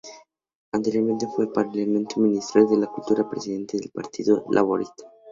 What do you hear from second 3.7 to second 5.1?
del Partido Laborista.